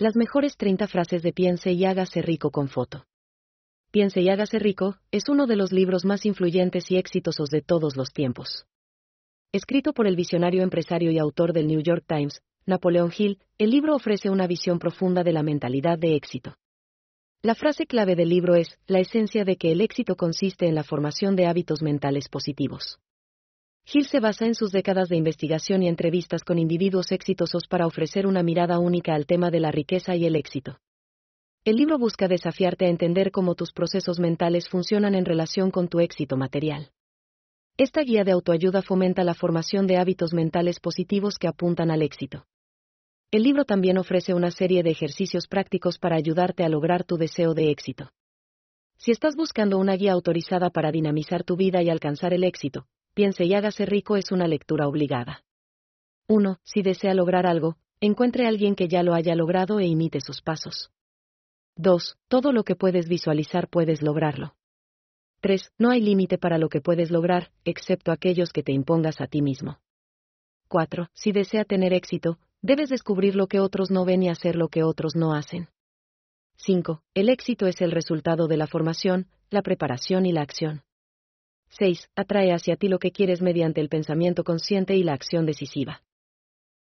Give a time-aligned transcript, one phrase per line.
[0.00, 3.04] Las mejores 30 frases de Piense y hágase rico con foto.
[3.90, 7.98] Piense y hágase rico es uno de los libros más influyentes y exitosos de todos
[7.98, 8.64] los tiempos.
[9.52, 13.94] Escrito por el visionario empresario y autor del New York Times, Napoleon Hill, el libro
[13.94, 16.54] ofrece una visión profunda de la mentalidad de éxito.
[17.42, 20.82] La frase clave del libro es, la esencia de que el éxito consiste en la
[20.82, 23.00] formación de hábitos mentales positivos.
[23.84, 28.26] Hill se basa en sus décadas de investigación y entrevistas con individuos exitosos para ofrecer
[28.26, 30.78] una mirada única al tema de la riqueza y el éxito.
[31.64, 36.00] El libro busca desafiarte a entender cómo tus procesos mentales funcionan en relación con tu
[36.00, 36.90] éxito material.
[37.76, 42.46] Esta guía de autoayuda fomenta la formación de hábitos mentales positivos que apuntan al éxito.
[43.30, 47.54] El libro también ofrece una serie de ejercicios prácticos para ayudarte a lograr tu deseo
[47.54, 48.10] de éxito.
[48.96, 53.44] Si estás buscando una guía autorizada para dinamizar tu vida y alcanzar el éxito, Piense
[53.44, 55.44] y hágase rico es una lectura obligada.
[56.28, 56.58] 1.
[56.62, 60.42] Si desea lograr algo, encuentre a alguien que ya lo haya logrado e imite sus
[60.42, 60.90] pasos.
[61.76, 62.18] 2.
[62.28, 64.54] Todo lo que puedes visualizar puedes lograrlo.
[65.40, 65.72] 3.
[65.78, 69.42] No hay límite para lo que puedes lograr, excepto aquellos que te impongas a ti
[69.42, 69.80] mismo.
[70.68, 71.08] 4.
[71.14, 74.82] Si desea tener éxito, Debes descubrir lo que otros no ven y hacer lo que
[74.82, 75.68] otros no hacen.
[76.56, 77.02] 5.
[77.14, 80.82] El éxito es el resultado de la formación, la preparación y la acción.
[81.70, 82.10] 6.
[82.16, 86.02] Atrae hacia ti lo que quieres mediante el pensamiento consciente y la acción decisiva.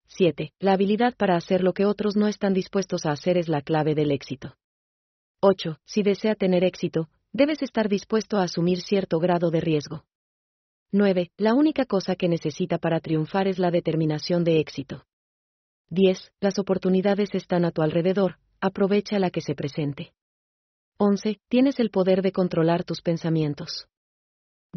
[0.08, 0.52] 7.
[0.58, 3.94] La habilidad para hacer lo que otros no están dispuestos a hacer es la clave
[3.94, 4.56] del éxito.
[5.40, 5.78] 8.
[5.84, 10.04] Si desea tener éxito, debes estar dispuesto a asumir cierto grado de riesgo.
[10.90, 11.30] 9.
[11.36, 15.04] La única cosa que necesita para triunfar es la determinación de éxito.
[15.90, 16.32] 10.
[16.40, 20.12] Las oportunidades están a tu alrededor, aprovecha la que se presente.
[20.96, 21.40] 11.
[21.48, 23.86] Tienes el poder de controlar tus pensamientos.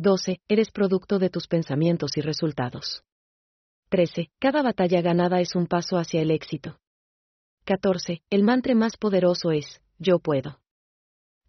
[0.02, 0.40] 12.
[0.48, 3.04] Eres producto de tus pensamientos y resultados.
[3.90, 4.32] 13.
[4.40, 6.80] Cada batalla ganada es un paso hacia el éxito.
[7.66, 8.24] 14.
[8.32, 10.60] El mantra más poderoso es, yo puedo.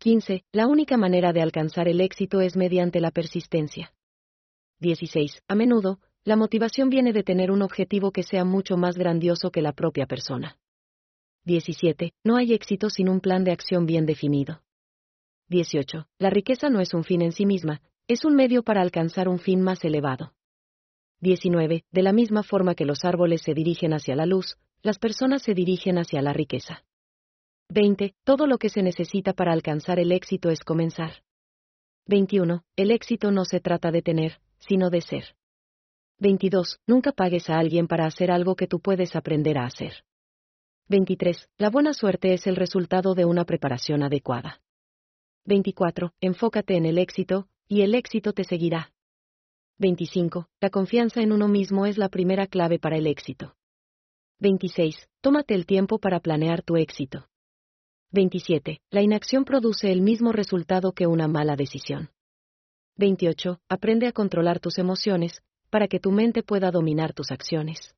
[0.01, 0.45] 15.
[0.53, 3.95] La única manera de alcanzar el éxito es mediante la persistencia.
[4.81, 5.45] 16.
[5.49, 9.63] A menudo, la motivación viene de tener un objetivo que sea mucho más grandioso que
[9.63, 10.59] la propia persona.
[11.45, 12.13] 17.
[12.23, 14.61] No hay éxito sin un plan de acción bien definido.
[15.49, 16.07] 18.
[16.19, 19.39] La riqueza no es un fin en sí misma, es un medio para alcanzar un
[19.39, 20.35] fin más elevado.
[21.21, 21.85] 19.
[21.91, 25.55] De la misma forma que los árboles se dirigen hacia la luz, las personas se
[25.55, 26.85] dirigen hacia la riqueza.
[27.69, 28.15] 20.
[28.25, 31.23] Todo lo que se necesita para alcanzar el éxito es comenzar.
[32.07, 32.65] 21.
[32.77, 35.37] El éxito no se trata de tener, sino de ser.
[36.19, 36.81] 22.
[36.87, 40.05] Nunca pagues a alguien para hacer algo que tú puedes aprender a hacer.
[40.89, 41.49] 23.
[41.57, 44.61] La buena suerte es el resultado de una preparación adecuada.
[45.45, 46.13] 24.
[46.21, 48.93] Enfócate en el éxito, y el éxito te seguirá.
[49.79, 50.49] 25.
[50.61, 53.57] La confianza en uno mismo es la primera clave para el éxito.
[54.41, 55.09] 26.
[55.21, 57.29] Tómate el tiempo para planear tu éxito.
[58.11, 58.81] 27.
[58.91, 62.11] La inacción produce el mismo resultado que una mala decisión.
[62.97, 63.61] 28.
[63.69, 67.95] Aprende a controlar tus emociones, para que tu mente pueda dominar tus acciones.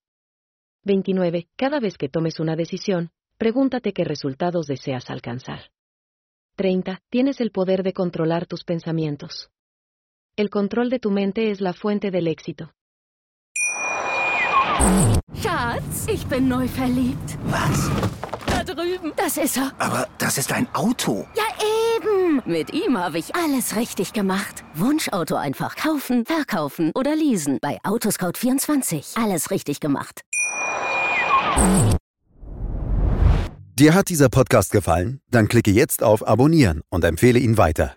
[0.85, 1.49] 29.
[1.57, 5.71] Cada vez que tomes una decisión, pregúntate qué resultados deseas alcanzar.
[6.57, 7.01] 30.
[7.11, 9.51] Tienes el poder de controlar tus pensamientos.
[10.37, 12.73] El control de tu mente es la fuente del éxito.
[15.41, 17.39] Schatz, ich bin neu verliebt.
[17.45, 17.89] Was?
[18.47, 19.13] Da drüben.
[19.17, 19.71] Das ist er.
[19.79, 21.25] Aber das ist ein Auto.
[21.37, 21.45] Ja,
[21.97, 22.43] eben.
[22.47, 24.65] Mit ihm habe ich alles richtig gemacht.
[24.75, 27.59] Wunschauto einfach kaufen, verkaufen oder leasen.
[27.63, 29.23] Bei Autoscout24.
[29.23, 30.23] Alles richtig gemacht.
[33.77, 35.21] Dir hat dieser Podcast gefallen?
[35.31, 37.97] Dann klicke jetzt auf Abonnieren und empfehle ihn weiter.